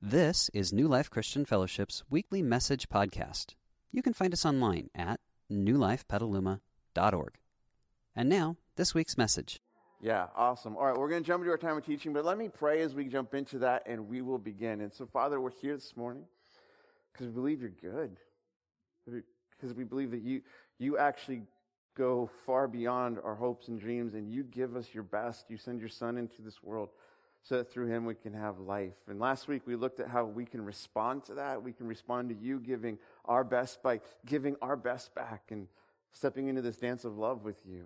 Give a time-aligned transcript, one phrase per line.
[0.00, 3.56] This is New Life Christian Fellowship's weekly message podcast.
[3.90, 5.18] You can find us online at
[5.50, 7.34] newlifepetaluma.org.
[8.14, 9.60] And now, this week's message.
[10.00, 10.76] Yeah, awesome.
[10.76, 12.82] All right, we're going to jump into our time of teaching, but let me pray
[12.82, 14.82] as we jump into that and we will begin.
[14.82, 16.22] And so, Father, we're here this morning
[17.12, 18.18] because we believe you're good.
[19.04, 20.42] Because we believe that you,
[20.78, 21.42] you actually
[21.96, 25.50] go far beyond our hopes and dreams and you give us your best.
[25.50, 26.90] You send your son into this world
[27.42, 28.96] so that through him we can have life.
[29.08, 31.62] And last week we looked at how we can respond to that.
[31.62, 35.68] We can respond to you giving our best by giving our best back and
[36.12, 37.84] stepping into this dance of love with you.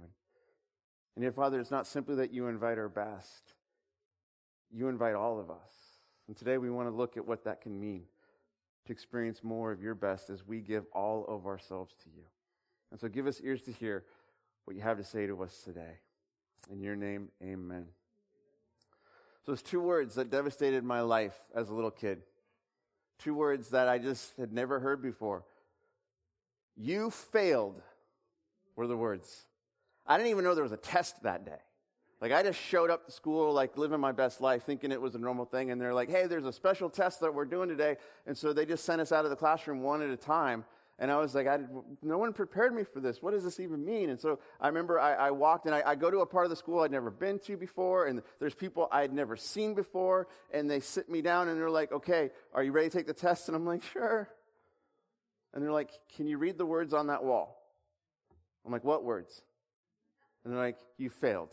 [1.14, 3.54] And yet, Father, it's not simply that you invite our best,
[4.70, 5.72] you invite all of us.
[6.28, 8.04] And today we want to look at what that can mean
[8.86, 12.24] to experience more of your best as we give all of ourselves to you.
[12.90, 14.04] And so give us ears to hear
[14.64, 15.98] what you have to say to us today.
[16.70, 17.86] In your name, amen.
[19.44, 22.22] So it's two words that devastated my life as a little kid.
[23.18, 25.44] Two words that I just had never heard before.
[26.76, 27.80] You failed
[28.76, 29.44] were the words.
[30.06, 31.58] I didn't even know there was a test that day.
[32.20, 35.16] Like I just showed up to school, like living my best life, thinking it was
[35.16, 35.72] a normal thing.
[35.72, 37.96] And they're like, hey, there's a special test that we're doing today.
[38.26, 40.64] And so they just sent us out of the classroom one at a time.
[40.98, 41.58] And I was like, I,
[42.02, 43.22] no one prepared me for this.
[43.22, 44.10] What does this even mean?
[44.10, 46.50] And so I remember I, I walked and I, I, go to a part of
[46.50, 50.70] the school I'd never been to before, and there's people I'd never seen before, and
[50.70, 53.48] they sit me down and they're like, okay, are you ready to take the test?
[53.48, 54.28] And I'm like, sure.
[55.52, 57.58] And they're like, can you read the words on that wall?
[58.64, 59.42] I'm like, what words?
[60.44, 61.50] And they're like, you failed.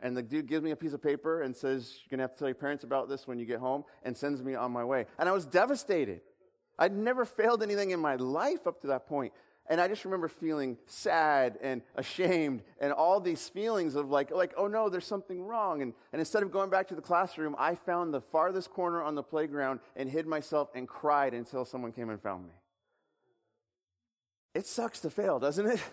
[0.00, 2.32] And the dude gives me a piece of paper and says, you're going to have
[2.32, 4.84] to tell your parents about this when you get home, and sends me on my
[4.84, 5.06] way.
[5.18, 6.20] And I was devastated.
[6.78, 9.32] I'd never failed anything in my life up to that point.
[9.68, 14.54] And I just remember feeling sad and ashamed and all these feelings of like, like,
[14.56, 15.82] oh no, there's something wrong.
[15.82, 19.16] And, and instead of going back to the classroom, I found the farthest corner on
[19.16, 22.52] the playground and hid myself and cried until someone came and found me.
[24.54, 25.82] It sucks to fail, doesn't it?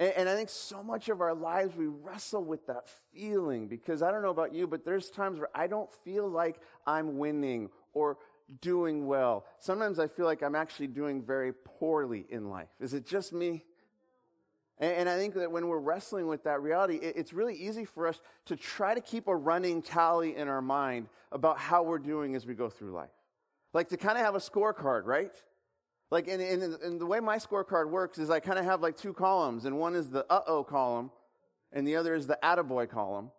[0.00, 4.00] And, and I think so much of our lives we wrestle with that feeling because
[4.00, 7.70] I don't know about you, but there's times where I don't feel like I'm winning
[7.92, 8.18] or
[8.60, 9.44] doing well.
[9.58, 12.68] Sometimes I feel like I'm actually doing very poorly in life.
[12.80, 13.64] Is it just me?
[14.80, 18.20] And, I think that when we're wrestling with that reality, it's really easy for us
[18.46, 22.46] to try to keep a running tally in our mind about how we're doing as
[22.46, 23.10] we go through life.
[23.72, 25.34] Like to kind of have a scorecard, right?
[26.10, 28.96] Like, in, in, in the way my scorecard works is I kind of have like
[28.96, 31.10] two columns, and one is the uh-oh column,
[31.72, 33.30] and the other is the attaboy column.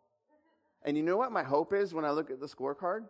[0.84, 3.06] And you know what my hope is when I look at the scorecard?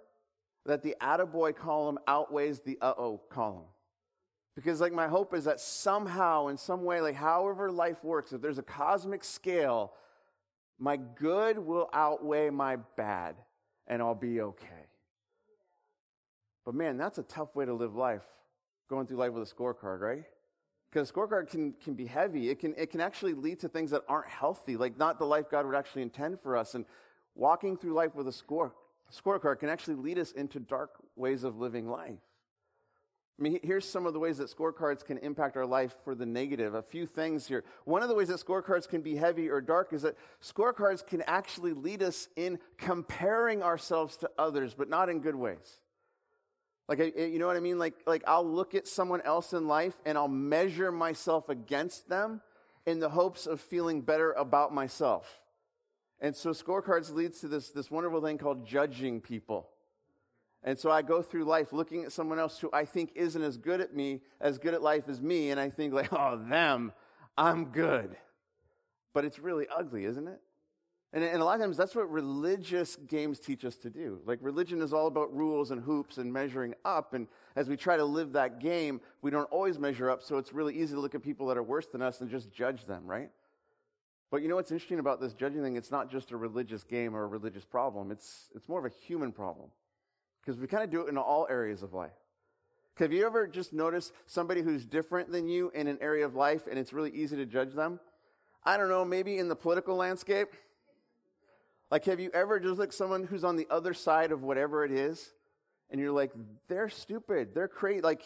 [0.69, 3.65] That the attaboy column outweighs the uh-oh column.
[4.55, 8.41] Because like my hope is that somehow, in some way, like however life works, if
[8.41, 9.93] there's a cosmic scale,
[10.77, 13.35] my good will outweigh my bad
[13.87, 14.85] and I'll be okay.
[16.65, 18.23] But man, that's a tough way to live life,
[18.89, 20.23] going through life with a scorecard, right?
[20.91, 22.49] Because a scorecard can, can be heavy.
[22.49, 25.49] It can, it can actually lead to things that aren't healthy, like not the life
[25.49, 26.75] God would actually intend for us.
[26.75, 26.85] And
[27.33, 28.73] walking through life with a score,
[29.11, 32.19] scorecard can actually lead us into dark ways of living life.
[33.39, 36.25] I mean, here's some of the ways that scorecards can impact our life for the
[36.25, 36.73] negative.
[36.73, 37.63] A few things here.
[37.85, 41.21] One of the ways that scorecards can be heavy or dark is that scorecards can
[41.21, 45.79] actually lead us in comparing ourselves to others, but not in good ways.
[46.89, 47.79] Like, you know what I mean?
[47.79, 52.41] Like, like I'll look at someone else in life and I'll measure myself against them
[52.85, 55.39] in the hopes of feeling better about myself.
[56.21, 59.69] And so scorecards leads to this, this wonderful thing called judging people.
[60.63, 63.57] And so I go through life looking at someone else who I think isn't as
[63.57, 66.91] good at me, as good at life as me, and I think like, oh, them,
[67.37, 68.17] I'm good.
[69.13, 70.41] But it's really ugly, isn't it?
[71.11, 74.19] And, and a lot of times that's what religious games teach us to do.
[74.25, 77.13] Like religion is all about rules and hoops and measuring up.
[77.13, 80.21] And as we try to live that game, we don't always measure up.
[80.21, 82.51] So it's really easy to look at people that are worse than us and just
[82.51, 83.31] judge them, right?
[84.31, 85.75] But you know what's interesting about this judging thing?
[85.75, 88.11] It's not just a religious game or a religious problem.
[88.11, 89.69] It's, it's more of a human problem.
[90.41, 92.11] Because we kind of do it in all areas of life.
[92.95, 96.67] Have you ever just noticed somebody who's different than you in an area of life
[96.69, 97.99] and it's really easy to judge them?
[98.63, 100.49] I don't know, maybe in the political landscape?
[101.89, 104.91] Like, have you ever just looked someone who's on the other side of whatever it
[104.91, 105.31] is
[105.89, 106.31] and you're like,
[106.67, 108.21] they're stupid, they're crazy, like,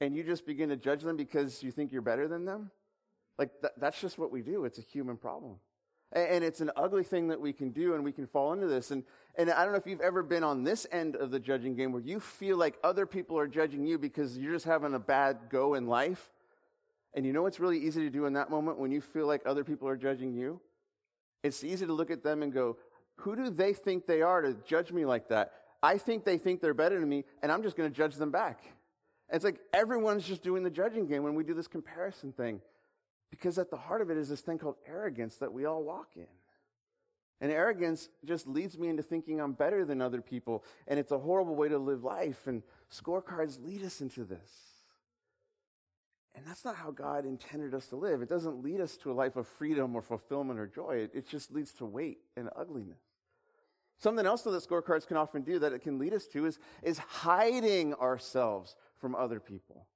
[0.00, 2.70] and you just begin to judge them because you think you're better than them?
[3.38, 4.64] Like, th- that's just what we do.
[4.64, 5.56] It's a human problem.
[6.12, 8.66] And, and it's an ugly thing that we can do, and we can fall into
[8.66, 8.90] this.
[8.90, 9.04] And,
[9.36, 11.92] and I don't know if you've ever been on this end of the judging game
[11.92, 15.38] where you feel like other people are judging you because you're just having a bad
[15.50, 16.30] go in life.
[17.14, 19.42] And you know what's really easy to do in that moment when you feel like
[19.44, 20.60] other people are judging you?
[21.42, 22.76] It's easy to look at them and go,
[23.16, 25.52] who do they think they are to judge me like that?
[25.82, 28.30] I think they think they're better than me, and I'm just going to judge them
[28.30, 28.60] back.
[29.30, 32.60] It's like everyone's just doing the judging game when we do this comparison thing.
[33.32, 36.10] Because at the heart of it is this thing called arrogance that we all walk
[36.16, 36.26] in.
[37.40, 40.62] And arrogance just leads me into thinking I'm better than other people.
[40.86, 42.46] And it's a horrible way to live life.
[42.46, 42.62] And
[42.92, 44.50] scorecards lead us into this.
[46.34, 48.20] And that's not how God intended us to live.
[48.20, 50.96] It doesn't lead us to a life of freedom or fulfillment or joy.
[50.96, 53.00] It, it just leads to weight and ugliness.
[53.98, 56.98] Something else, that scorecards can often do that it can lead us to is, is
[56.98, 59.86] hiding ourselves from other people.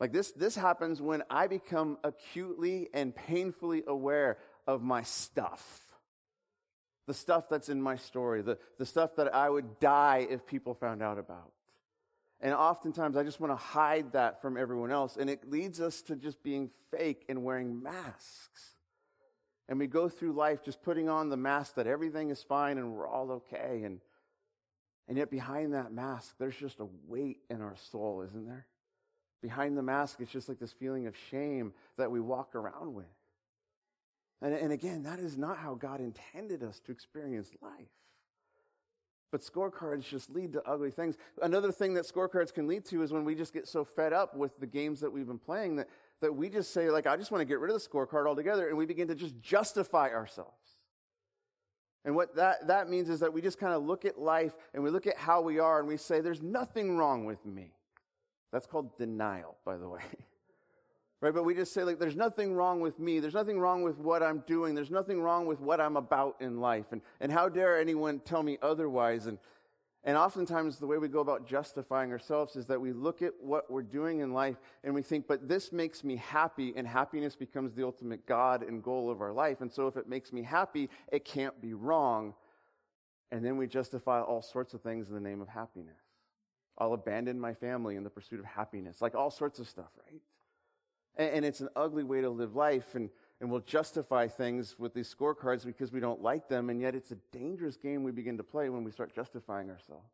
[0.00, 5.82] Like this, this happens when I become acutely and painfully aware of my stuff.
[7.06, 10.74] The stuff that's in my story, the, the stuff that I would die if people
[10.74, 11.52] found out about.
[12.40, 15.18] And oftentimes I just want to hide that from everyone else.
[15.18, 18.70] And it leads us to just being fake and wearing masks.
[19.68, 22.92] And we go through life just putting on the mask that everything is fine and
[22.92, 23.82] we're all okay.
[23.84, 24.00] And,
[25.06, 28.66] and yet behind that mask, there's just a weight in our soul, isn't there?
[29.42, 33.06] Behind the mask, it's just like this feeling of shame that we walk around with.
[34.42, 37.72] And, and again, that is not how God intended us to experience life.
[39.30, 41.16] But scorecards just lead to ugly things.
[41.40, 44.36] Another thing that scorecards can lead to is when we just get so fed up
[44.36, 45.88] with the games that we've been playing that,
[46.20, 48.68] that we just say, like, I just want to get rid of the scorecard altogether,
[48.68, 50.50] and we begin to just justify ourselves.
[52.04, 54.82] And what that, that means is that we just kind of look at life and
[54.82, 57.72] we look at how we are and we say, there's nothing wrong with me.
[58.52, 60.00] That's called denial, by the way.
[61.20, 61.34] right?
[61.34, 63.20] But we just say, like, there's nothing wrong with me.
[63.20, 64.74] There's nothing wrong with what I'm doing.
[64.74, 66.86] There's nothing wrong with what I'm about in life.
[66.92, 69.26] And, and how dare anyone tell me otherwise?
[69.26, 69.38] And,
[70.02, 73.70] and oftentimes, the way we go about justifying ourselves is that we look at what
[73.70, 77.74] we're doing in life and we think, but this makes me happy, and happiness becomes
[77.74, 79.60] the ultimate God and goal of our life.
[79.60, 82.34] And so, if it makes me happy, it can't be wrong.
[83.30, 86.09] And then we justify all sorts of things in the name of happiness.
[86.80, 90.22] I'll abandon my family in the pursuit of happiness, like all sorts of stuff, right?
[91.16, 93.10] And, and it's an ugly way to live life, and,
[93.40, 97.10] and we'll justify things with these scorecards because we don't like them, and yet it's
[97.10, 100.08] a dangerous game we begin to play when we start justifying ourselves.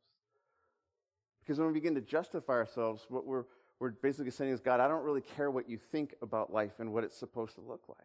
[1.40, 3.44] Because when we begin to justify ourselves, what we're,
[3.78, 6.92] we're basically saying is, God, I don't really care what you think about life and
[6.92, 7.98] what it's supposed to look like.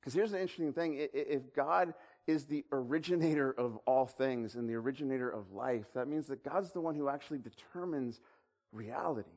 [0.00, 1.94] Because here's an interesting thing if God
[2.26, 5.86] is the originator of all things and the originator of life.
[5.94, 8.20] That means that God's the one who actually determines
[8.72, 9.28] reality.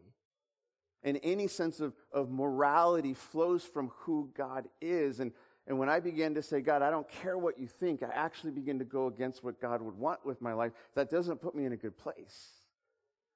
[1.03, 5.19] And any sense of, of morality flows from who God is.
[5.19, 5.31] And,
[5.67, 8.51] and when I begin to say, God, I don't care what you think, I actually
[8.51, 10.71] begin to go against what God would want with my life.
[10.95, 12.49] That doesn't put me in a good place.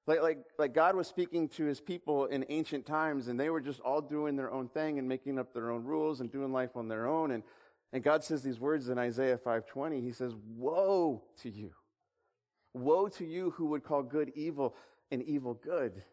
[0.06, 3.60] Like, like, like God was speaking to his people in ancient times, and they were
[3.60, 6.70] just all doing their own thing and making up their own rules and doing life
[6.74, 7.30] on their own.
[7.30, 7.44] And,
[7.92, 10.00] and God says these words in Isaiah 5:20.
[10.00, 11.74] He says, "Woe to you.
[12.74, 14.74] Woe to you who would call good evil
[15.10, 16.04] and evil good.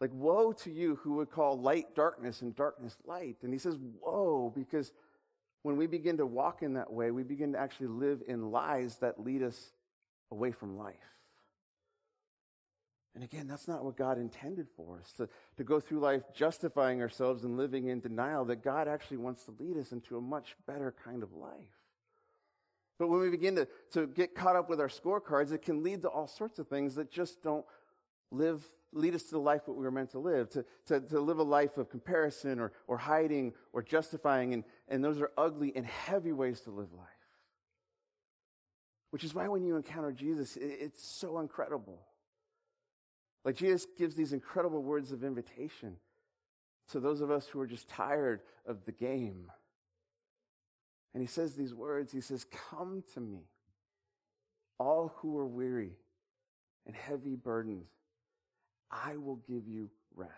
[0.00, 3.78] Like woe to you who would call light darkness and darkness light." And he says,
[3.78, 4.92] "Woe because
[5.62, 8.98] when we begin to walk in that way, we begin to actually live in lies
[8.98, 9.72] that lead us
[10.32, 10.96] away from life.
[13.14, 15.28] And again, that's not what God intended for us to,
[15.58, 19.54] to go through life justifying ourselves and living in denial, that God actually wants to
[19.58, 21.52] lead us into a much better kind of life.
[22.98, 26.02] But when we begin to, to get caught up with our scorecards, it can lead
[26.02, 27.66] to all sorts of things that just don't
[28.30, 31.20] live, lead us to the life that we were meant to live, to, to, to
[31.20, 34.54] live a life of comparison or, or hiding or justifying.
[34.54, 37.08] And, and those are ugly and heavy ways to live life.
[39.10, 42.00] Which is why when you encounter Jesus, it, it's so incredible
[43.44, 45.96] like Jesus gives these incredible words of invitation
[46.90, 49.50] to those of us who are just tired of the game.
[51.14, 53.46] And he says these words He says, Come to me,
[54.78, 55.96] all who are weary
[56.86, 57.84] and heavy burdened.
[58.90, 60.32] I will give you rest.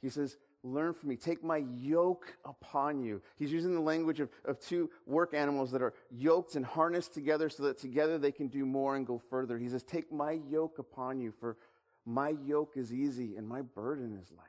[0.00, 1.16] He says, Learn from me.
[1.16, 3.22] Take my yoke upon you.
[3.36, 7.48] He's using the language of, of two work animals that are yoked and harnessed together
[7.48, 9.58] so that together they can do more and go further.
[9.58, 11.56] He says, Take my yoke upon you, for
[12.04, 14.46] my yoke is easy and my burden is light.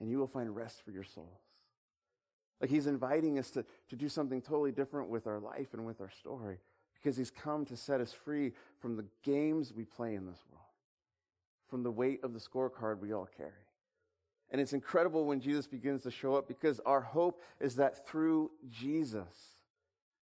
[0.00, 1.40] And you will find rest for your souls.
[2.60, 6.00] Like he's inviting us to, to do something totally different with our life and with
[6.00, 6.58] our story
[6.94, 10.64] because he's come to set us free from the games we play in this world,
[11.68, 13.50] from the weight of the scorecard we all carry.
[14.50, 18.50] And it's incredible when Jesus begins to show up because our hope is that through
[18.70, 19.26] Jesus,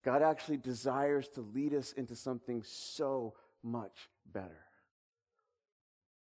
[0.03, 3.33] God actually desires to lead us into something so
[3.63, 4.65] much better.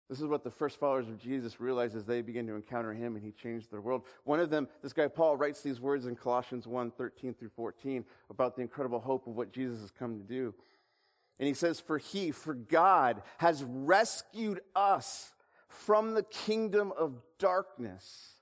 [0.09, 3.15] This is what the first followers of Jesus realized as they began to encounter him
[3.15, 4.03] and he changed their world.
[4.25, 8.05] One of them, this guy Paul, writes these words in Colossians 1 13 through 14
[8.29, 10.53] about the incredible hope of what Jesus has come to do.
[11.39, 15.31] And he says, For he, for God, has rescued us
[15.73, 18.35] from the kingdom of darkness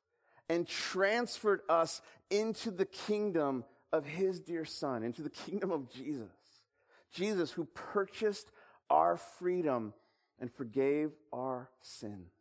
[0.49, 6.29] and transferred us into the kingdom of his dear son, into the kingdom of Jesus.
[7.11, 8.51] Jesus, who purchased
[8.89, 9.93] our freedom
[10.39, 12.31] and forgave our sins.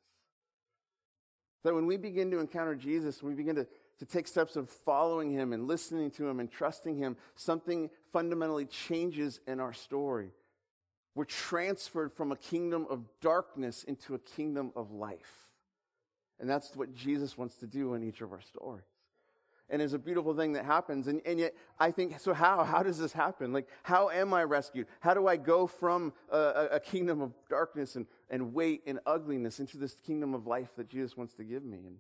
[1.62, 3.66] That when we begin to encounter Jesus, when we begin to,
[3.98, 8.64] to take steps of following him and listening to him and trusting him, something fundamentally
[8.64, 10.30] changes in our story.
[11.14, 15.50] We're transferred from a kingdom of darkness into a kingdom of life.
[16.38, 18.84] And that's what Jesus wants to do in each of our stories.
[19.68, 21.06] And it's a beautiful thing that happens.
[21.06, 22.64] And, and yet, I think, so how?
[22.64, 23.52] How does this happen?
[23.52, 24.86] Like, how am I rescued?
[24.98, 29.60] How do I go from a, a kingdom of darkness and, and weight and ugliness
[29.60, 31.78] into this kingdom of life that Jesus wants to give me?
[31.78, 31.98] And,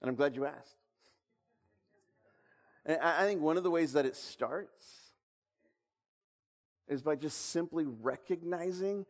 [0.00, 0.76] and I'm glad you asked.
[2.86, 4.99] And I think one of the ways that it starts
[6.90, 9.06] is by just simply recognizing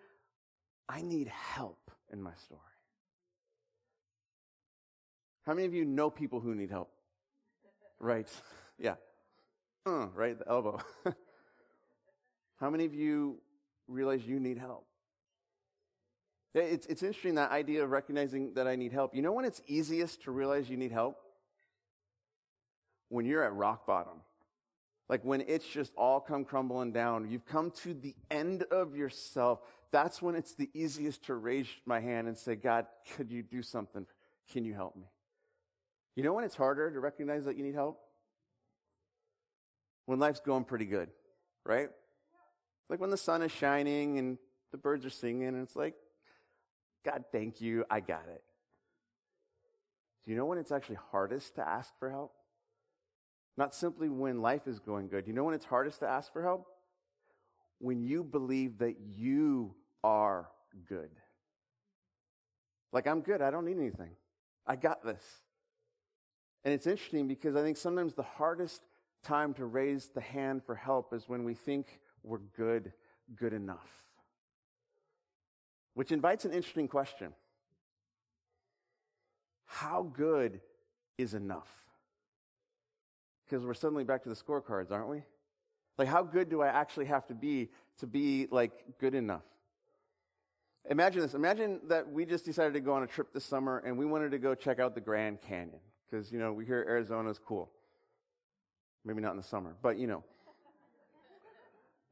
[0.88, 2.60] I need help in my story.
[5.46, 6.90] How many of you know people who need help?
[7.98, 8.28] Right.
[8.82, 8.94] Yeah.
[9.84, 10.80] Uh, right, the elbow.
[12.60, 13.36] How many of you
[13.88, 14.86] realize you need help?
[16.54, 19.14] It's, it's interesting that idea of recognizing that I need help.
[19.14, 21.18] You know when it's easiest to realize you need help?
[23.10, 24.22] When you're at rock bottom.
[25.10, 27.28] Like when it's just all come crumbling down.
[27.28, 29.58] You've come to the end of yourself.
[29.90, 32.86] That's when it's the easiest to raise my hand and say, God,
[33.16, 34.06] could you do something?
[34.52, 35.06] Can you help me?
[36.14, 37.98] You know when it's harder to recognize that you need help?
[40.06, 41.08] When life's going pretty good,
[41.66, 41.88] right?
[42.88, 44.38] Like when the sun is shining and
[44.70, 45.94] the birds are singing, and it's like,
[47.04, 48.44] God, thank you, I got it.
[50.24, 52.32] Do you know when it's actually hardest to ask for help?
[53.60, 55.26] Not simply when life is going good.
[55.26, 56.66] You know when it's hardest to ask for help?
[57.78, 60.48] When you believe that you are
[60.88, 61.10] good.
[62.90, 64.12] Like, I'm good, I don't need anything.
[64.66, 65.22] I got this.
[66.64, 68.80] And it's interesting because I think sometimes the hardest
[69.22, 72.94] time to raise the hand for help is when we think we're good,
[73.36, 73.90] good enough.
[75.92, 77.34] Which invites an interesting question
[79.66, 80.62] How good
[81.18, 81.89] is enough?
[83.50, 85.24] Because we're suddenly back to the scorecards, aren't we?
[85.98, 89.42] Like, how good do I actually have to be to be, like, good enough?
[90.88, 91.34] Imagine this.
[91.34, 94.30] Imagine that we just decided to go on a trip this summer and we wanted
[94.30, 97.70] to go check out the Grand Canyon because, you know, we hear Arizona's cool.
[99.04, 100.22] Maybe not in the summer, but, you know.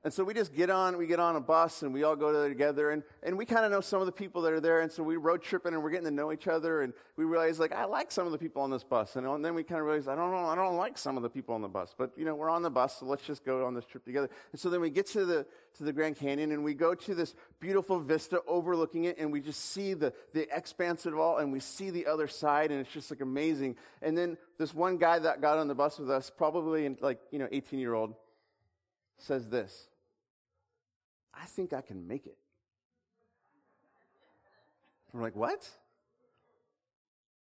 [0.05, 2.33] And so we just get on, we get on a bus and we all go
[2.33, 4.81] there together and, and we kind of know some of the people that are there.
[4.81, 7.59] And so we road tripping and we're getting to know each other and we realize
[7.59, 9.17] like, I like some of the people on this bus.
[9.17, 11.25] And, and then we kind of realize, I don't know, I don't like some of
[11.25, 13.01] the people on the bus, but you know, we're on the bus.
[13.01, 14.31] So let's just go on this trip together.
[14.53, 15.45] And so then we get to the,
[15.79, 19.41] to the Grand Canyon and we go to this beautiful vista overlooking it and we
[19.41, 22.81] just see the, the expanse of it all and we see the other side and
[22.81, 23.75] it's just like amazing.
[24.01, 27.41] And then this one guy that got on the bus with us, probably like, you
[27.41, 28.15] know, 18 year old,
[29.19, 29.88] says this.
[31.41, 32.37] I think I can make it.
[35.15, 35.69] I'm like, what?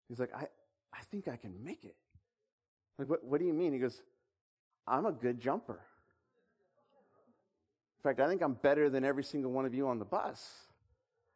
[0.08, 0.46] He's like, I,
[0.92, 1.96] I think I can make it.
[2.98, 3.72] Like, what, what do you mean?
[3.72, 4.02] He goes,
[4.86, 5.80] I'm a good jumper.
[7.98, 10.48] In fact, I think I'm better than every single one of you on the bus.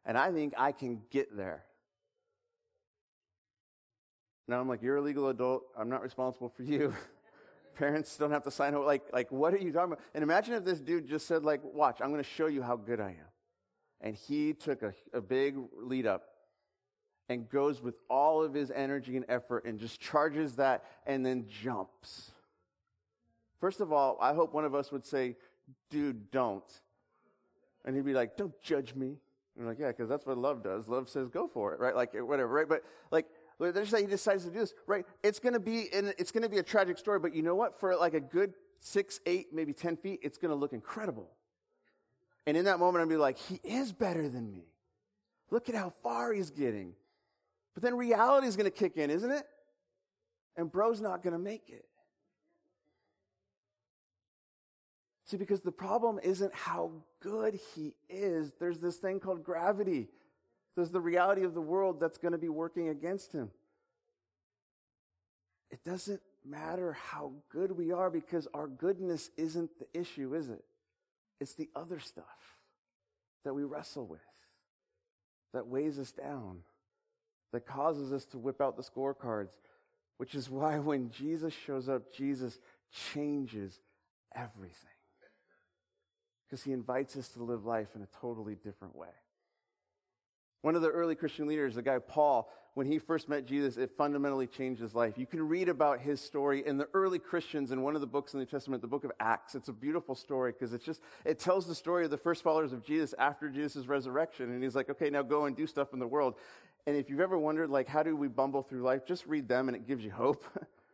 [0.05, 1.63] And I think I can get there.
[4.47, 5.63] Now I'm like, you're a legal adult.
[5.77, 6.93] I'm not responsible for you.
[7.75, 8.85] Parents don't have to sign up.
[8.85, 10.03] Like, like, what are you talking about?
[10.13, 12.75] And imagine if this dude just said, like, watch, I'm going to show you how
[12.75, 13.31] good I am.
[14.01, 16.23] And he took a, a big lead up
[17.29, 21.47] and goes with all of his energy and effort and just charges that and then
[21.47, 22.31] jumps.
[23.59, 25.37] First of all, I hope one of us would say,
[25.89, 26.63] dude, don't.
[27.85, 29.17] And he'd be like, don't judge me.
[29.55, 30.89] And we're like, yeah, because that's what love does.
[30.89, 31.95] Love says, go for it, right?
[31.95, 32.67] Like, whatever, right?
[32.67, 33.27] But, like,
[33.59, 35.05] let's say he decides to do this, right?
[35.23, 37.55] It's going to be, in, it's going to be a tragic story, but you know
[37.55, 37.79] what?
[37.79, 41.29] For like a good six, eight, maybe 10 feet, it's going to look incredible.
[42.45, 44.65] And in that moment, I'll be like, he is better than me.
[45.49, 46.93] Look at how far he's getting.
[47.73, 49.45] But then reality is going to kick in, isn't it?
[50.57, 51.85] And bro's not going to make it.
[55.25, 56.91] See, because the problem isn't how
[57.21, 58.53] good he is.
[58.59, 60.09] There's this thing called gravity.
[60.75, 63.51] There's the reality of the world that's going to be working against him.
[65.69, 70.63] It doesn't matter how good we are because our goodness isn't the issue, is it?
[71.39, 72.25] It's the other stuff
[73.43, 74.21] that we wrestle with,
[75.53, 76.59] that weighs us down,
[77.51, 79.51] that causes us to whip out the scorecards,
[80.17, 82.59] which is why when Jesus shows up, Jesus
[83.13, 83.79] changes
[84.35, 84.89] everything.
[86.47, 89.09] because he invites us to live life in a totally different way.
[90.63, 93.91] One of the early Christian leaders, the guy Paul, when he first met Jesus, it
[93.91, 95.17] fundamentally changed his life.
[95.17, 98.33] You can read about his story in the early Christians in one of the books
[98.33, 99.55] in the New Testament, the book of Acts.
[99.55, 102.71] It's a beautiful story because it's just, it tells the story of the first followers
[102.71, 104.51] of Jesus after Jesus' resurrection.
[104.51, 106.35] And he's like, okay, now go and do stuff in the world.
[106.87, 109.05] And if you've ever wondered, like, how do we bumble through life?
[109.05, 110.45] Just read them and it gives you hope.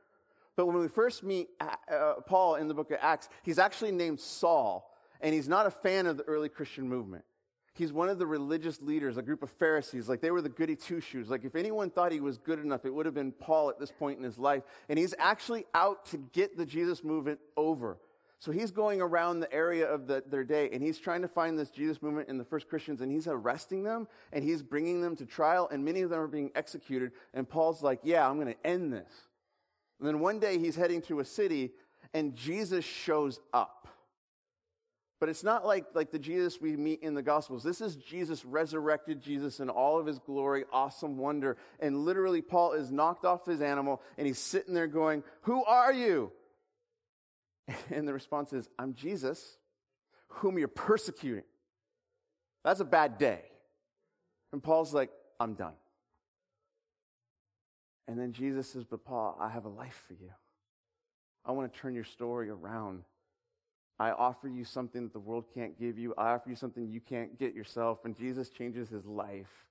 [0.55, 4.19] but when we first meet uh, Paul in the book of Acts, he's actually named
[4.19, 7.23] Saul, and he's not a fan of the early Christian movement.
[7.79, 10.09] He's one of the religious leaders, a group of Pharisees.
[10.09, 11.29] Like they were the goody two shoes.
[11.29, 13.89] Like if anyone thought he was good enough, it would have been Paul at this
[13.89, 14.63] point in his life.
[14.89, 17.97] And he's actually out to get the Jesus movement over.
[18.37, 21.57] So he's going around the area of the, their day and he's trying to find
[21.57, 25.15] this Jesus movement in the first Christians and he's arresting them and he's bringing them
[25.15, 27.13] to trial and many of them are being executed.
[27.33, 29.11] And Paul's like, yeah, I'm going to end this.
[29.99, 31.71] And then one day he's heading to a city
[32.13, 33.87] and Jesus shows up.
[35.19, 37.61] But it's not like, like the Jesus we meet in the Gospels.
[37.61, 41.57] This is Jesus, resurrected Jesus in all of his glory, awesome wonder.
[41.79, 45.93] And literally, Paul is knocked off his animal and he's sitting there going, Who are
[45.93, 46.31] you?
[47.91, 49.57] And the response is, I'm Jesus,
[50.27, 51.43] whom you're persecuting.
[52.63, 53.41] That's a bad day.
[54.51, 55.73] And Paul's like, I'm done.
[58.07, 60.31] And then Jesus says, But Paul, I have a life for you.
[61.45, 63.03] I want to turn your story around.
[63.99, 66.13] I offer you something that the world can't give you.
[66.17, 68.05] I offer you something you can't get yourself.
[68.05, 69.65] And Jesus changes his life.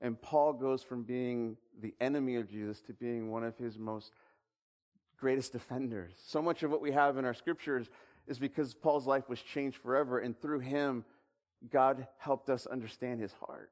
[0.00, 4.12] And Paul goes from being the enemy of Jesus to being one of his most
[5.18, 6.12] greatest defenders.
[6.26, 7.88] So much of what we have in our scriptures
[8.26, 10.18] is because Paul's life was changed forever.
[10.18, 11.04] And through him,
[11.72, 13.70] God helped us understand his heart.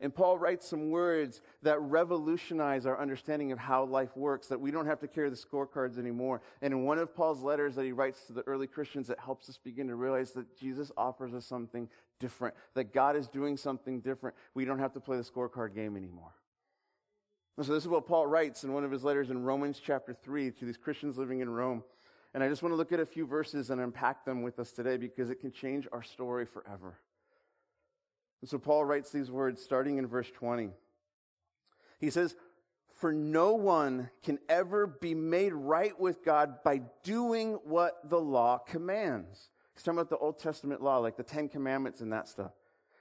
[0.00, 4.70] And Paul writes some words that revolutionize our understanding of how life works, that we
[4.70, 6.40] don't have to carry the scorecards anymore.
[6.62, 9.48] And in one of Paul's letters that he writes to the early Christians, it helps
[9.48, 11.88] us begin to realize that Jesus offers us something
[12.20, 14.36] different, that God is doing something different.
[14.54, 16.32] We don't have to play the scorecard game anymore.
[17.56, 20.14] And so this is what Paul writes in one of his letters in Romans chapter
[20.14, 21.82] 3 to these Christians living in Rome.
[22.34, 24.70] And I just want to look at a few verses and unpack them with us
[24.70, 26.98] today because it can change our story forever.
[28.40, 30.70] And so Paul writes these words starting in verse 20.
[31.98, 32.36] He says,
[32.98, 38.58] For no one can ever be made right with God by doing what the law
[38.58, 39.50] commands.
[39.74, 42.52] He's talking about the Old Testament law, like the Ten Commandments and that stuff.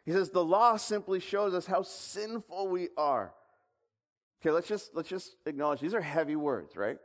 [0.06, 3.34] He says the law simply shows us how sinful we are.
[4.42, 6.98] Okay, let's just let's just acknowledge these are heavy words, right?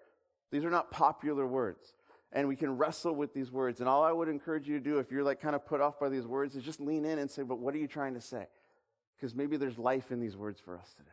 [0.51, 1.95] These are not popular words
[2.33, 3.81] and we can wrestle with these words.
[3.81, 6.01] And all I would encourage you to do if you're like kind of put off
[6.01, 8.21] by these words is just lean in and say, but what are you trying to
[8.21, 8.47] say?
[9.16, 11.11] Because maybe there's life in these words for us today.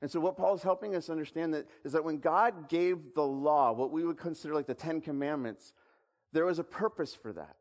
[0.00, 3.22] And so what Paul is helping us understand that is that when God gave the
[3.22, 5.72] law, what we would consider like the Ten Commandments,
[6.32, 7.56] there was a purpose for that.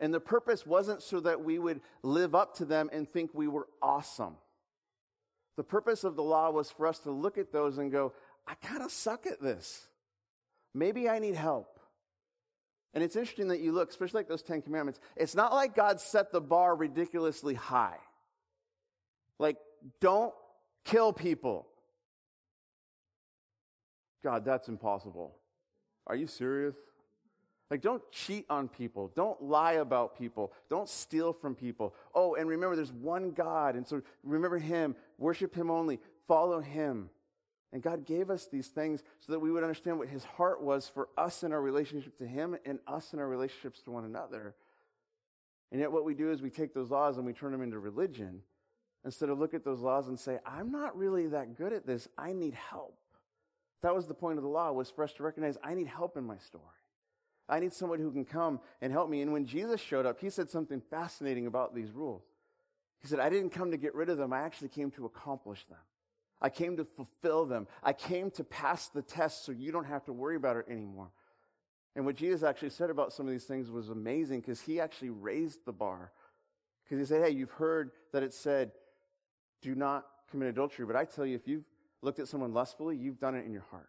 [0.00, 3.46] And the purpose wasn't so that we would live up to them and think we
[3.46, 4.34] were awesome.
[5.56, 8.12] The purpose of the law was for us to look at those and go,
[8.48, 9.86] I kind of suck at this.
[10.74, 11.78] Maybe I need help.
[12.94, 16.00] And it's interesting that you look, especially like those Ten Commandments, it's not like God
[16.00, 17.98] set the bar ridiculously high.
[19.38, 19.56] Like,
[20.00, 20.34] don't
[20.84, 21.66] kill people.
[24.22, 25.34] God, that's impossible.
[26.06, 26.76] Are you serious?
[27.70, 29.10] Like, don't cheat on people.
[29.16, 30.52] Don't lie about people.
[30.68, 31.94] Don't steal from people.
[32.14, 33.76] Oh, and remember, there's one God.
[33.76, 34.94] And so remember Him.
[35.16, 35.98] Worship Him only.
[36.28, 37.08] Follow Him.
[37.72, 40.86] And God gave us these things so that we would understand what His heart was
[40.88, 44.54] for us in our relationship to Him and us in our relationships to one another.
[45.70, 47.78] And yet, what we do is we take those laws and we turn them into
[47.78, 48.42] religion
[49.04, 52.08] instead of look at those laws and say, I'm not really that good at this.
[52.18, 52.98] I need help.
[53.82, 56.16] That was the point of the law, was for us to recognize I need help
[56.16, 56.64] in my story.
[57.48, 59.22] I need someone who can come and help me.
[59.22, 62.22] And when Jesus showed up, he said something fascinating about these rules.
[63.00, 64.32] He said, I didn't come to get rid of them.
[64.32, 65.78] I actually came to accomplish them.
[66.42, 67.66] I came to fulfill them.
[67.82, 71.10] I came to pass the test so you don't have to worry about it anymore.
[71.94, 75.10] And what Jesus actually said about some of these things was amazing because he actually
[75.10, 76.12] raised the bar.
[76.84, 78.72] Because he said, Hey, you've heard that it said,
[79.62, 80.84] do not commit adultery.
[80.84, 81.64] But I tell you, if you've
[82.02, 83.88] looked at someone lustfully, you've done it in your heart.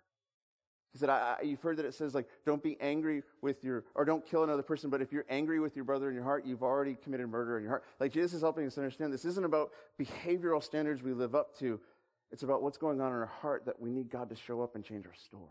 [0.91, 3.83] He said, I, I, You've heard that it says, like, don't be angry with your,
[3.95, 6.45] or don't kill another person, but if you're angry with your brother in your heart,
[6.45, 7.83] you've already committed murder in your heart.
[7.99, 11.79] Like, Jesus is helping us understand this isn't about behavioral standards we live up to,
[12.31, 14.75] it's about what's going on in our heart that we need God to show up
[14.75, 15.43] and change our story,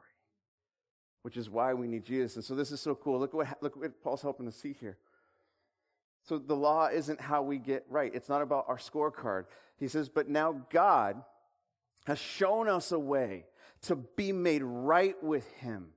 [1.22, 2.36] which is why we need Jesus.
[2.36, 3.20] And so this is so cool.
[3.20, 4.98] Look what, look what Paul's helping us see here.
[6.24, 8.12] So the law isn't how we get right.
[8.14, 9.46] It's not about our scorecard.
[9.76, 11.22] He says, but now God
[12.06, 13.44] has shown us a way
[13.82, 15.88] to be made right with him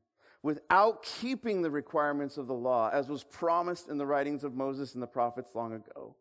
[0.41, 4.93] without keeping the requirements of the law, as was promised in the writings of Moses
[4.93, 6.15] and the prophets long ago.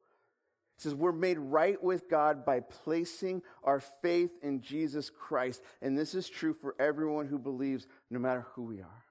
[0.76, 5.62] He says, We're made right with God by placing our faith in Jesus Christ.
[5.80, 9.04] And this is true for everyone who believes, no matter who we are.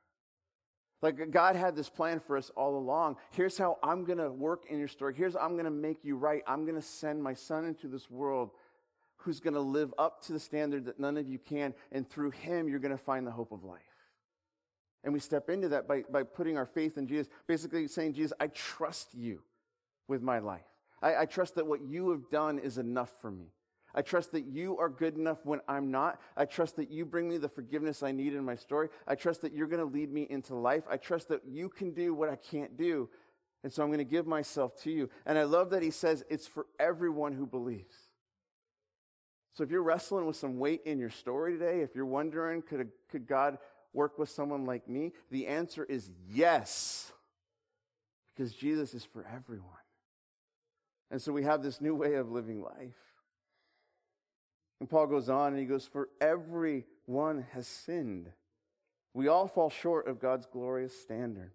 [1.01, 3.17] Like God had this plan for us all along.
[3.31, 5.13] Here's how I'm going to work in your story.
[5.13, 6.41] Here's how I'm going to make you right.
[6.47, 8.51] I'm going to send my son into this world
[9.17, 11.73] who's going to live up to the standard that none of you can.
[11.91, 13.81] And through him, you're going to find the hope of life.
[15.03, 18.31] And we step into that by, by putting our faith in Jesus, basically saying, Jesus,
[18.39, 19.41] I trust you
[20.07, 20.61] with my life.
[21.03, 23.51] I, I trust that what you have done is enough for me.
[23.93, 26.19] I trust that you are good enough when I'm not.
[26.35, 28.89] I trust that you bring me the forgiveness I need in my story.
[29.07, 30.83] I trust that you're going to lead me into life.
[30.89, 33.09] I trust that you can do what I can't do.
[33.63, 35.09] And so I'm going to give myself to you.
[35.27, 37.95] And I love that he says it's for everyone who believes.
[39.53, 42.89] So if you're wrestling with some weight in your story today, if you're wondering, could,
[43.11, 43.59] could God
[43.93, 45.11] work with someone like me?
[45.29, 47.11] The answer is yes.
[48.35, 49.82] Because Jesus is for everyone.
[51.13, 52.97] And so we have this new way of living life.
[54.79, 58.31] And Paul goes on and he goes, For everyone has sinned.
[59.13, 61.51] We all fall short of God's glorious standard.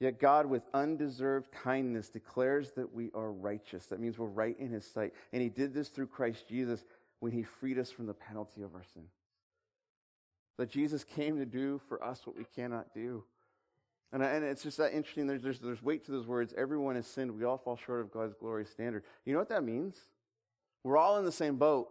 [0.00, 3.84] Yet God, with undeserved kindness, declares that we are righteous.
[3.86, 5.12] That means we're right in his sight.
[5.34, 6.82] And he did this through Christ Jesus
[7.20, 9.04] when he freed us from the penalty of our sin.
[10.56, 13.24] That Jesus came to do for us what we cannot do.
[14.12, 15.26] And, and it's just that interesting.
[15.26, 16.54] There's, there's, there's weight to those words.
[16.56, 17.36] Everyone has sinned.
[17.36, 19.02] We all fall short of God's glorious standard.
[19.24, 19.96] You know what that means?
[20.84, 21.88] We're all in the same boat.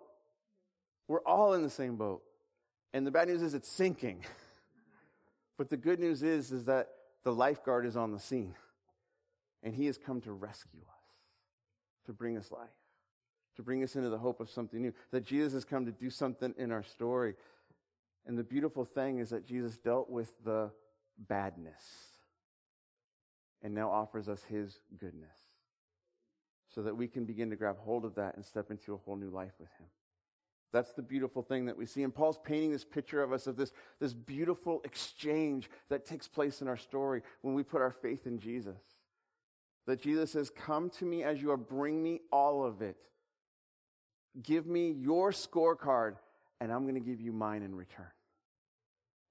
[1.07, 2.23] We're all in the same boat.
[2.93, 4.23] And the bad news is it's sinking.
[5.57, 6.89] but the good news is, is that
[7.23, 8.55] the lifeguard is on the scene.
[9.61, 11.03] And he has come to rescue us,
[12.05, 12.69] to bring us life,
[13.57, 14.93] to bring us into the hope of something new.
[15.11, 17.33] That Jesus has come to do something in our story.
[18.25, 20.71] And the beautiful thing is that Jesus dealt with the
[21.17, 21.83] badness
[23.61, 25.35] and now offers us his goodness
[26.69, 29.15] so that we can begin to grab hold of that and step into a whole
[29.15, 29.87] new life with him.
[30.73, 32.03] That's the beautiful thing that we see.
[32.03, 36.61] And Paul's painting this picture of us of this, this beautiful exchange that takes place
[36.61, 38.81] in our story when we put our faith in Jesus.
[39.87, 42.97] That Jesus says, Come to me as you are, bring me all of it.
[44.43, 46.15] Give me your scorecard,
[46.59, 48.11] and I'm going to give you mine in return.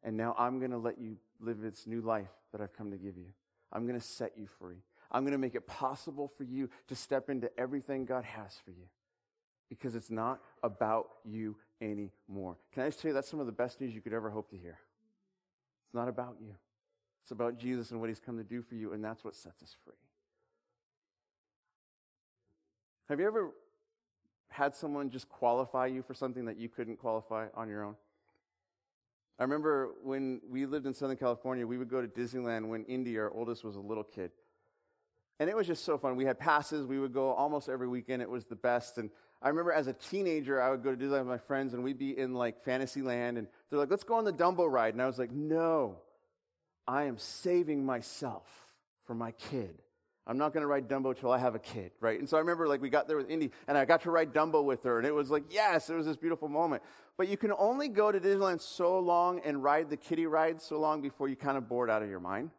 [0.03, 2.97] And now I'm going to let you live this new life that I've come to
[2.97, 3.33] give you.
[3.73, 4.83] I'm going to set you free.
[5.11, 8.71] I'm going to make it possible for you to step into everything God has for
[8.71, 8.87] you
[9.69, 12.57] because it's not about you anymore.
[12.73, 14.51] Can I just tell you that's some of the best news you could ever hope
[14.51, 14.79] to hear?
[15.87, 16.55] It's not about you.
[17.23, 19.63] It's about Jesus and what he's come to do for you, and that's what sets
[19.63, 19.95] us free.
[23.09, 23.51] Have you ever
[24.49, 27.97] had someone just qualify you for something that you couldn't qualify on your own?
[29.39, 33.19] I remember when we lived in Southern California, we would go to Disneyland when Indy,
[33.19, 34.31] our oldest, was a little kid.
[35.41, 36.15] And it was just so fun.
[36.15, 36.87] We had passes.
[36.87, 38.23] We would go almost every weekend.
[38.23, 38.99] It was the best.
[38.99, 39.11] And
[39.43, 41.99] I remember as a teenager, I would go to Disneyland with my friends, and we'd
[41.99, 44.95] be in like Fantasyland, and they're like, let's go on the Dumbo ride.
[44.95, 45.99] And I was like, no,
[46.87, 48.47] I am saving myself
[49.05, 49.83] for my kid.
[50.27, 52.19] I'm not going to ride Dumbo till I have a kid, right?
[52.19, 54.33] And so I remember like we got there with Indy and I got to ride
[54.33, 56.83] Dumbo with her and it was like, yes, it was this beautiful moment.
[57.17, 60.79] But you can only go to Disneyland so long and ride the kiddie ride so
[60.81, 62.51] long before you kind of bored out of your mind.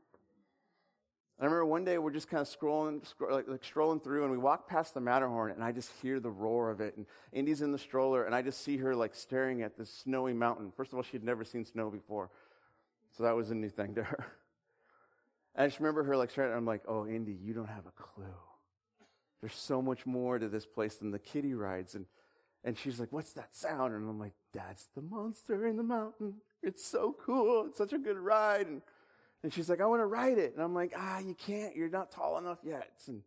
[1.39, 4.38] I remember one day we're just kind of scrolling, like, like, strolling through, and we
[4.38, 6.95] walk past the Matterhorn, and I just hear the roar of it.
[6.95, 10.34] And Indy's in the stroller, and I just see her like staring at this snowy
[10.34, 10.71] mountain.
[10.78, 12.30] First of all, she had never seen snow before,
[13.12, 14.28] so that was a new thing to her.
[15.55, 16.53] I just remember her like staring.
[16.53, 18.25] I'm like, "Oh, Indy, you don't have a clue.
[19.41, 22.05] There's so much more to this place than the kiddie rides." And
[22.63, 26.41] and she's like, "What's that sound?" And I'm like, "That's the monster in the mountain.
[26.61, 27.67] It's so cool.
[27.67, 28.81] It's such a good ride." And
[29.43, 31.75] and she's like, "I want to ride it." And I'm like, "Ah, you can't.
[31.75, 33.23] You're not tall enough yet." And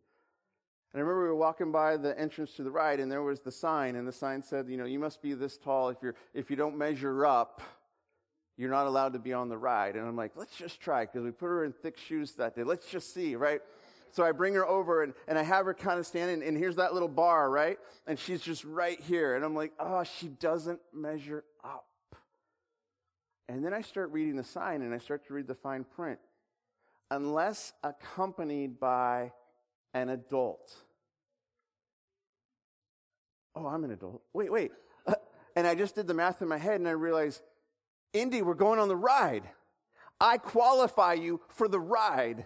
[0.91, 3.41] and I remember we were walking by the entrance to the ride, and there was
[3.41, 5.89] the sign, and the sign said, "You know, you must be this tall.
[5.89, 7.61] If you're if you don't measure up."
[8.59, 9.95] You're not allowed to be on the ride.
[9.95, 12.63] And I'm like, let's just try, because we put her in thick shoes that day.
[12.63, 13.61] Let's just see, right?
[14.11, 16.75] So I bring her over and, and I have her kind of standing, and here's
[16.75, 17.79] that little bar, right?
[18.05, 19.37] And she's just right here.
[19.37, 21.85] And I'm like, oh, she doesn't measure up.
[23.47, 26.19] And then I start reading the sign and I start to read the fine print.
[27.09, 29.31] Unless accompanied by
[29.93, 30.75] an adult.
[33.55, 34.21] Oh, I'm an adult.
[34.33, 34.71] Wait, wait.
[35.55, 37.41] and I just did the math in my head and I realized
[38.13, 39.43] Indy, we're going on the ride.
[40.19, 42.45] I qualify you for the ride.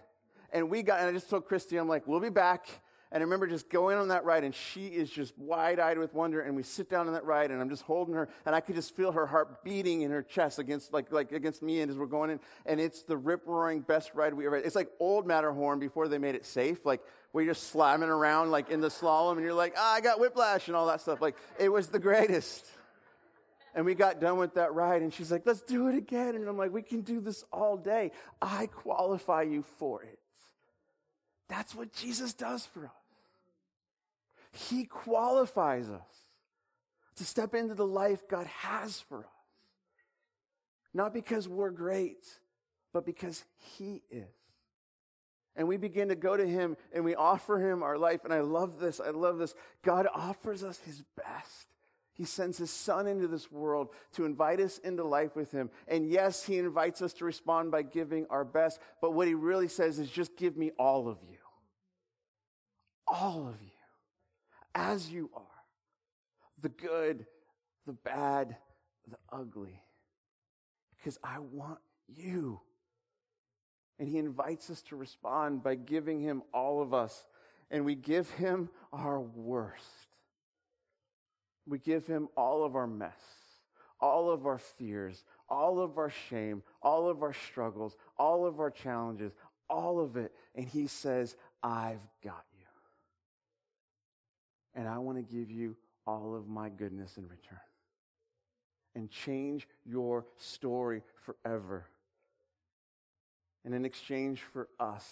[0.52, 2.68] And we got, and I just told Christy, I'm like, we'll be back.
[3.12, 6.16] And I remember just going on that ride, and she is just wide eyed with
[6.16, 6.42] wonder.
[6.42, 8.74] And we sit down on that ride, and I'm just holding her, and I could
[8.74, 11.82] just feel her heart beating in her chest against, like, like against me.
[11.82, 14.66] And as we're going in, and it's the rip roaring best ride we ever had.
[14.66, 16.86] It's like old Matterhorn before they made it safe.
[16.86, 20.02] Like, where you're just slamming around, like in the slalom, and you're like, ah, I
[20.02, 21.22] got whiplash and all that stuff.
[21.22, 22.66] Like, it was the greatest.
[23.76, 26.36] And we got done with that ride, and she's like, let's do it again.
[26.36, 28.12] And I'm like, we can do this all day.
[28.42, 30.20] I qualify you for it.
[31.50, 32.92] That's what Jesus does for us.
[34.52, 36.02] He qualifies us
[37.16, 39.26] to step into the life God has for us.
[40.94, 42.26] Not because we're great,
[42.94, 44.28] but because He is.
[45.56, 48.24] And we begin to go to Him and we offer Him our life.
[48.24, 49.00] And I love this.
[49.00, 49.56] I love this.
[49.84, 51.73] God offers us His best.
[52.14, 55.70] He sends His Son into this world to invite us into life with Him.
[55.88, 58.80] And yes, He invites us to respond by giving our best.
[59.02, 61.38] But what He really says is just give me all of you.
[63.08, 63.70] All of you
[64.76, 65.44] as you are
[66.62, 67.26] the good,
[67.86, 68.56] the bad,
[69.08, 69.82] the ugly.
[70.98, 72.62] Because I want you.
[74.00, 77.28] And he invites us to respond by giving him all of us.
[77.70, 80.03] And we give him our worst.
[81.68, 83.20] We give him all of our mess,
[84.00, 88.72] all of our fears, all of our shame, all of our struggles, all of our
[88.72, 89.32] challenges,
[89.70, 90.34] all of it.
[90.56, 92.66] And he says, I've got you.
[94.76, 97.60] and I want to give you all of my goodness in return
[98.96, 101.86] and change your story forever.
[103.66, 105.06] And in exchange for us,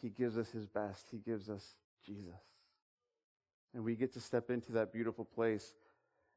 [0.00, 1.06] he gives us his best.
[1.10, 2.40] He gives us Jesus.
[3.74, 5.74] And we get to step into that beautiful place.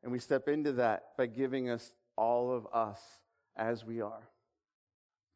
[0.03, 2.99] And we step into that by giving us all of us
[3.55, 4.29] as we are.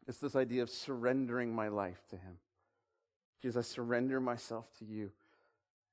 [0.07, 2.37] It's this idea of surrendering my life to him.
[3.41, 5.11] Jesus, I surrender myself to you.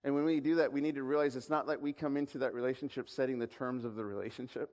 [0.02, 2.38] And when we do that, we need to realize it's not like we come into
[2.38, 4.70] that relationship setting the terms of the relationship.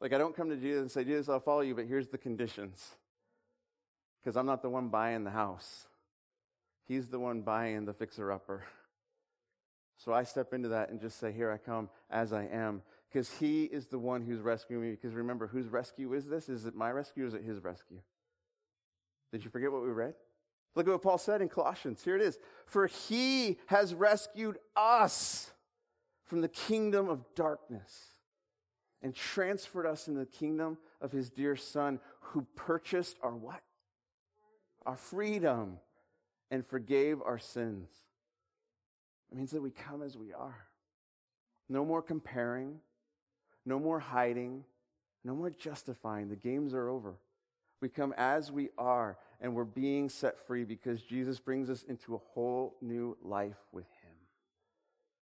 [0.00, 2.18] Like, I don't come to Jesus and say, Jesus, I'll follow you, but here's the
[2.18, 2.96] conditions.
[4.20, 5.86] Because I'm not the one buying the house,
[6.86, 8.64] He's the one buying the fixer upper.
[9.96, 12.82] So I step into that and just say, Here I come as I am.
[13.08, 14.90] Because He is the one who's rescuing me.
[14.90, 16.48] Because remember, whose rescue is this?
[16.48, 18.00] Is it my rescue or is it His rescue?
[19.32, 20.14] Did you forget what we read?
[20.74, 22.04] Look at what Paul said in Colossians.
[22.04, 22.38] Here it is.
[22.66, 25.50] For he has rescued us
[26.24, 28.08] from the kingdom of darkness
[29.02, 33.62] and transferred us into the kingdom of his dear son who purchased our what?
[34.84, 35.78] Our freedom
[36.50, 37.88] and forgave our sins.
[39.30, 40.66] It means that we come as we are.
[41.68, 42.78] No more comparing,
[43.64, 44.64] no more hiding,
[45.24, 46.28] no more justifying.
[46.28, 47.16] The games are over.
[47.80, 52.14] We come as we are and we're being set free because Jesus brings us into
[52.14, 54.14] a whole new life with Him.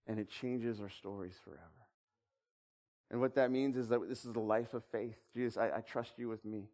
[0.08, 1.62] And it changes our stories forever.
[3.10, 5.18] And what that means is that this is the life of faith.
[5.34, 6.70] Jesus, I, I trust you with me.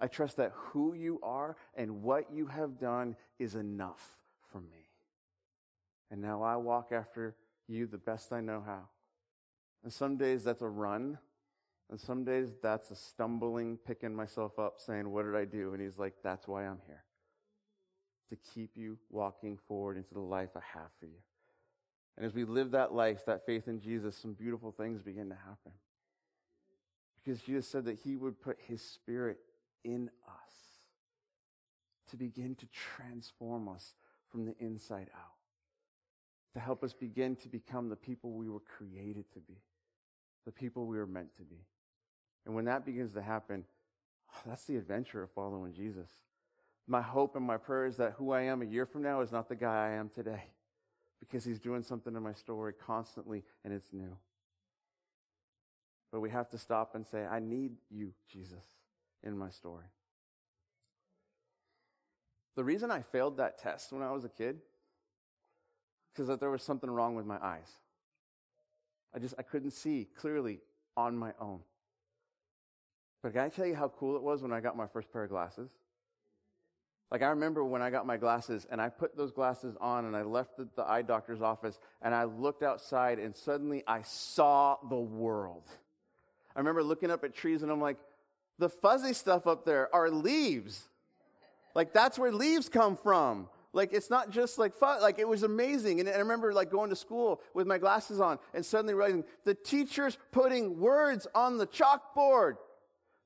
[0.00, 4.06] I trust that who you are and what you have done is enough
[4.48, 4.85] for me.
[6.10, 7.34] And now I walk after
[7.68, 8.88] you the best I know how.
[9.82, 11.18] And some days that's a run,
[11.90, 15.72] and some days that's a stumbling, picking myself up, saying, What did I do?
[15.72, 17.04] And he's like, That's why I'm here.
[18.30, 21.18] To keep you walking forward into the life I have for you.
[22.16, 25.36] And as we live that life, that faith in Jesus, some beautiful things begin to
[25.36, 25.72] happen.
[27.22, 29.38] Because Jesus said that he would put his spirit
[29.84, 30.56] in us
[32.10, 33.94] to begin to transform us
[34.30, 35.35] from the inside out,
[36.56, 39.58] to help us begin to become the people we were created to be,
[40.46, 41.66] the people we were meant to be.
[42.46, 43.64] And when that begins to happen,
[44.46, 46.08] that's the adventure of following Jesus.
[46.86, 49.32] My hope and my prayer is that who I am a year from now is
[49.32, 50.44] not the guy I am today
[51.20, 54.16] because he's doing something in my story constantly and it's new.
[56.10, 58.64] But we have to stop and say, I need you, Jesus,
[59.22, 59.84] in my story.
[62.54, 64.60] The reason I failed that test when I was a kid
[66.16, 67.68] because there was something wrong with my eyes.
[69.14, 70.60] I just I couldn't see clearly
[70.96, 71.60] on my own.
[73.22, 75.24] But can I tell you how cool it was when I got my first pair
[75.24, 75.70] of glasses?
[77.10, 80.16] Like I remember when I got my glasses and I put those glasses on and
[80.16, 84.76] I left the, the, eye doctor's office and I looked outside and suddenly I saw
[84.88, 85.64] the world.
[86.54, 87.96] I remember looking up at trees and I'm like,
[88.58, 90.88] the fuzzy stuff up there are leaves.
[91.74, 93.48] Like that's where leaves come from.
[93.72, 95.00] Like it's not just like fun.
[95.02, 96.00] Like it was amazing.
[96.00, 99.54] And I remember like going to school with my glasses on and suddenly realizing the
[99.54, 102.56] teacher's putting words on the chalkboard.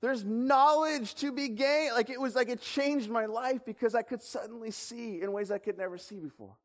[0.03, 1.95] There's knowledge to be gained.
[1.95, 5.51] Like it was like it changed my life because I could suddenly see in ways
[5.51, 6.57] I could never see before.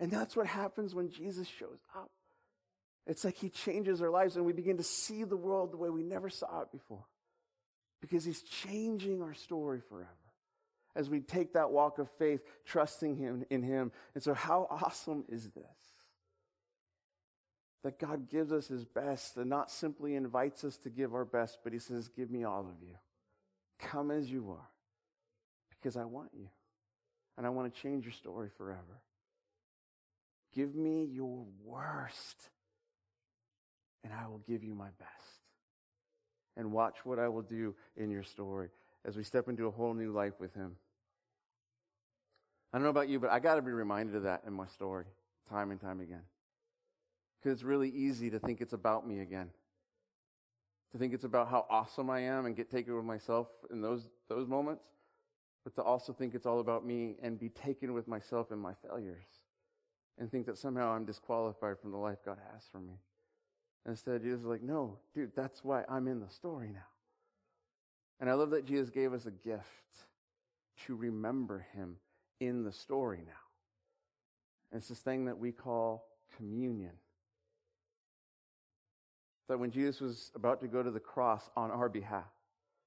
[0.00, 2.10] And that's what happens when Jesus shows up.
[3.06, 5.88] It's like he changes our lives and we begin to see the world the way
[5.88, 7.04] we never saw it before.
[8.00, 10.27] Because he's changing our story forever
[10.94, 13.92] as we take that walk of faith, trusting him in him.
[14.14, 15.64] And so, how awesome is this?
[17.84, 21.58] That God gives us his best and not simply invites us to give our best,
[21.62, 22.96] but he says, Give me all of you.
[23.78, 24.68] Come as you are,
[25.70, 26.48] because I want you.
[27.36, 29.00] And I want to change your story forever.
[30.52, 32.48] Give me your worst,
[34.02, 35.12] and I will give you my best.
[36.56, 38.70] And watch what I will do in your story
[39.04, 40.76] as we step into a whole new life with Him.
[42.72, 44.66] I don't know about you, but I got to be reminded of that in my
[44.66, 45.06] story
[45.48, 46.22] time and time again.
[47.38, 49.48] Because it's really easy to think it's about me again.
[50.92, 54.08] To think it's about how awesome I am and get taken with myself in those,
[54.28, 54.84] those moments,
[55.64, 58.72] but to also think it's all about me and be taken with myself and my
[58.86, 59.24] failures
[60.18, 62.94] and think that somehow I'm disqualified from the life God has for me.
[63.86, 66.80] Instead, Jesus is like, no, dude, that's why I'm in the story now.
[68.20, 69.64] And I love that Jesus gave us a gift
[70.86, 71.96] to remember him
[72.40, 73.32] in the story now.
[74.70, 76.04] And it's this thing that we call
[76.36, 76.92] communion.
[79.48, 82.30] That when Jesus was about to go to the cross on our behalf,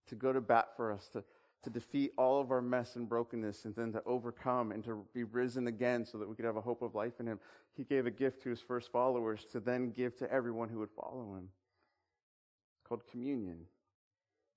[0.08, 1.24] to go to bat for us, to
[1.64, 5.24] to defeat all of our mess and brokenness and then to overcome and to be
[5.24, 7.40] risen again so that we could have a hope of life in him.
[7.76, 10.90] He gave a gift to his first followers to then give to everyone who would
[10.90, 11.50] follow him.
[12.84, 13.60] Called communion.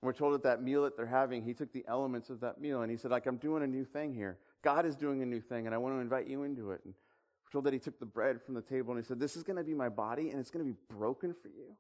[0.05, 2.83] We're told at that meal that they're having, he took the elements of that meal
[2.83, 4.39] and he said, like, I'm doing a new thing here.
[4.63, 6.81] God is doing a new thing and I want to invite you into it.
[6.85, 6.95] And
[7.45, 9.43] we're told that he took the bread from the table and he said, this is
[9.43, 11.77] going to be my body and it's going to be broken for you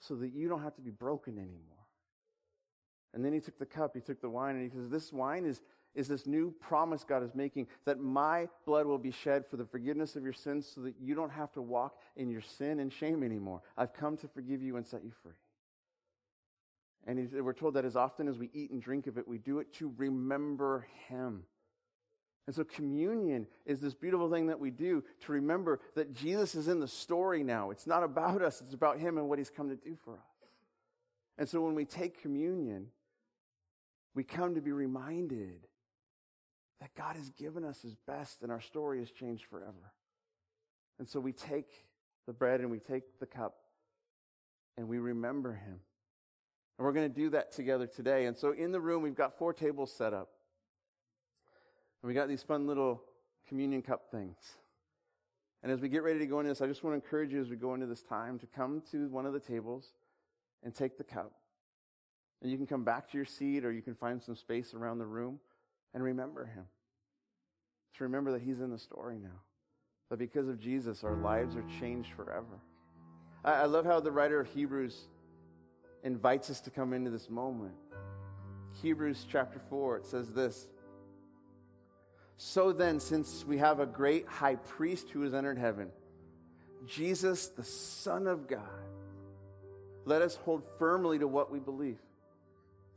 [0.00, 1.74] so that you don't have to be broken anymore.
[3.14, 5.46] And then he took the cup, he took the wine, and he says, This wine
[5.46, 5.62] is,
[5.94, 9.64] is this new promise God is making that my blood will be shed for the
[9.64, 12.92] forgiveness of your sins so that you don't have to walk in your sin and
[12.92, 13.62] shame anymore.
[13.76, 15.32] I've come to forgive you and set you free.
[17.06, 19.58] And we're told that as often as we eat and drink of it, we do
[19.58, 21.44] it to remember him.
[22.46, 26.68] And so communion is this beautiful thing that we do to remember that Jesus is
[26.68, 27.70] in the story now.
[27.70, 30.18] It's not about us, it's about him and what he's come to do for us.
[31.38, 32.88] And so when we take communion,
[34.14, 35.66] we come to be reminded
[36.80, 39.92] that God has given us his best and our story has changed forever.
[40.98, 41.70] And so we take
[42.26, 43.56] the bread and we take the cup
[44.76, 45.80] and we remember him.
[46.78, 48.26] And we're going to do that together today.
[48.26, 50.30] And so in the room, we've got four tables set up.
[52.02, 53.02] And we got these fun little
[53.48, 54.36] communion cup things.
[55.62, 57.40] And as we get ready to go into this, I just want to encourage you
[57.40, 59.92] as we go into this time to come to one of the tables
[60.62, 61.32] and take the cup.
[62.42, 64.98] And you can come back to your seat or you can find some space around
[64.98, 65.40] the room
[65.94, 66.64] and remember him.
[67.96, 69.40] To remember that he's in the story now.
[70.10, 72.60] That because of Jesus, our lives are changed forever.
[73.44, 75.04] I, I love how the writer of Hebrews
[76.04, 77.74] invites us to come into this moment.
[78.82, 80.68] Hebrews chapter 4, it says this.
[82.36, 85.90] So then, since we have a great high priest who has entered heaven,
[86.86, 88.60] Jesus, the Son of God,
[90.04, 91.98] let us hold firmly to what we believe.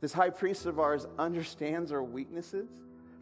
[0.00, 2.68] This high priest of ours understands our weaknesses,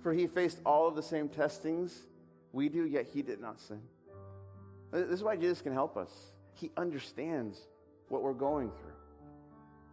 [0.02, 2.06] for he faced all of the same testings
[2.52, 3.80] we do, yet he did not sin.
[4.90, 6.10] This is why Jesus can help us.
[6.54, 7.60] He understands
[8.08, 8.95] what we're going through.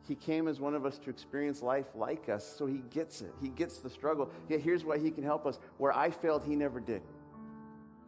[0.08, 3.34] He came as one of us to experience life like us, so he gets it.
[3.42, 4.30] He gets the struggle.
[4.50, 5.60] Yet here's why he can help us.
[5.78, 7.02] Where I failed, he never did.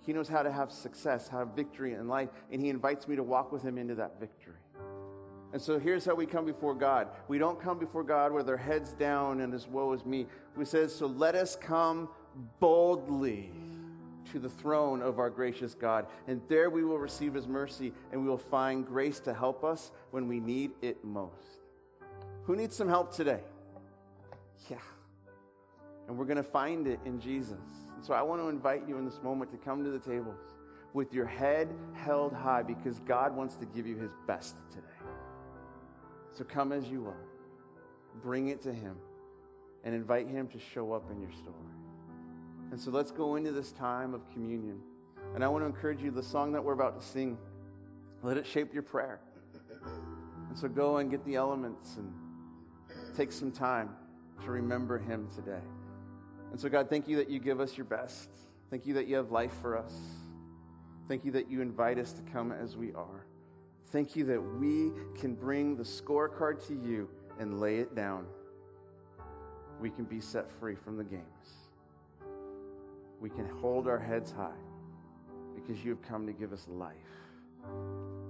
[0.05, 3.23] He knows how to have success, have victory in life, and he invites me to
[3.23, 4.53] walk with him into that victory.
[5.53, 7.07] And so here's how we come before God.
[7.29, 10.27] We don't come before God with our heads down and as woe is me.
[10.57, 12.09] We says, so let us come
[12.59, 13.51] boldly
[14.33, 16.07] to the throne of our gracious God.
[16.27, 19.91] And there we will receive his mercy and we will find grace to help us
[20.11, 21.64] when we need it most.
[22.45, 23.41] Who needs some help today?
[24.69, 24.77] Yeah.
[26.07, 27.57] And we're going to find it in Jesus.
[27.95, 30.39] And so I want to invite you in this moment to come to the tables
[30.93, 34.85] with your head held high because God wants to give you his best today.
[36.31, 37.25] So come as you are.
[38.21, 38.97] Bring it to Him
[39.83, 41.55] and invite Him to show up in your story.
[42.71, 44.79] And so let's go into this time of communion.
[45.33, 47.37] And I want to encourage you the song that we're about to sing,
[48.21, 49.19] let it shape your prayer.
[50.49, 52.11] And so go and get the elements and
[53.15, 53.89] take some time
[54.43, 55.63] to remember Him today.
[56.51, 58.29] And so, God, thank you that you give us your best.
[58.69, 59.93] Thank you that you have life for us.
[61.07, 63.25] Thank you that you invite us to come as we are.
[63.87, 67.09] Thank you that we can bring the scorecard to you
[67.39, 68.25] and lay it down,
[69.79, 71.23] we can be set free from the games.
[73.19, 74.61] We can hold our heads high
[75.53, 76.95] because you have come to give us life.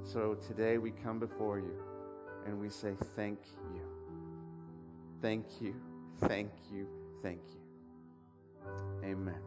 [0.03, 1.81] So today we come before you
[2.45, 3.39] and we say, Thank
[3.73, 3.94] you.
[5.25, 5.73] Thank you.
[6.19, 6.87] Thank you.
[7.23, 7.59] Thank you.
[9.03, 9.41] Amen.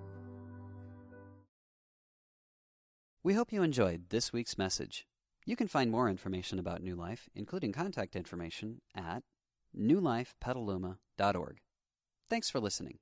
[3.22, 5.06] We hope you enjoyed this week's message.
[5.46, 9.22] You can find more information about New Life, including contact information, at
[9.78, 11.60] newlifepetaluma.org.
[12.28, 12.98] Thanks for listening.